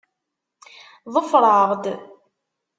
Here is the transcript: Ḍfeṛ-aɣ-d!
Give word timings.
Ḍfeṛ-aɣ-d! 1.13 1.85